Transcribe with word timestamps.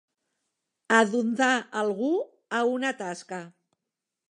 Adondar 0.99 1.51
algú 1.83 2.11
a 2.61 2.65
una 2.79 2.95
tasca. 3.05 3.43